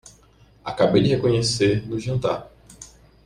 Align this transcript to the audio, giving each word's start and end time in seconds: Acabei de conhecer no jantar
Acabei 0.65 1.03
de 1.03 1.17
conhecer 1.21 1.87
no 1.87 1.99
jantar 1.99 2.49